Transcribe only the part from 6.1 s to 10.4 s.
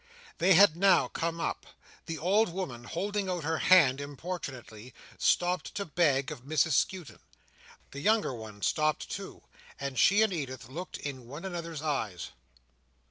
of Mrs Skewton. The younger one stopped too, and she and